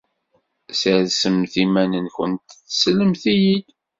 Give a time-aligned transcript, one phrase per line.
[0.79, 3.65] Ssersemt iman-nwent teslemt-iyi-d.